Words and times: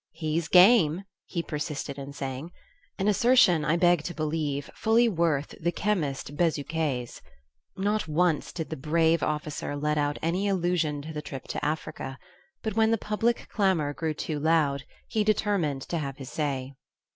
"He's 0.13 0.47
game!" 0.47 1.03
he 1.27 1.43
persisted 1.43 1.99
in 1.99 2.11
saying 2.11 2.49
an 2.97 3.07
assertion, 3.07 3.63
I 3.63 3.77
beg 3.77 4.01
to 4.05 4.15
believe, 4.15 4.67
fully 4.73 5.07
worth 5.07 5.53
the 5.61 5.71
chemist 5.71 6.35
Bezuquet's. 6.35 7.21
Not 7.77 8.07
once 8.07 8.51
did 8.51 8.71
the 8.71 8.75
brave 8.77 9.21
officer 9.21 9.75
let 9.75 9.99
out 9.99 10.17
any 10.23 10.47
allusion 10.47 11.03
to 11.03 11.13
the 11.13 11.21
trip 11.21 11.43
to 11.49 11.63
Africa; 11.63 12.17
but 12.63 12.75
when 12.75 12.89
the 12.89 12.97
public 12.97 13.47
clamour 13.49 13.93
grew 13.93 14.15
too 14.15 14.39
loud, 14.39 14.85
he 15.07 15.23
determined 15.23 15.83
to 15.83 15.99
have 15.99 16.17
his 16.17 16.31
say. 16.31 16.73